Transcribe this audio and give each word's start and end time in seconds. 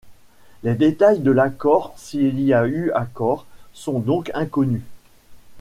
Les 0.63 0.73
détails 0.73 1.19
de 1.19 1.29
l'accord, 1.29 1.93
s'il 1.95 2.39
y 2.39 2.55
a 2.55 2.65
eu 2.65 2.89
accord, 2.93 3.45
sont 3.71 3.99
donc 3.99 4.31
inconnus. 4.33 4.81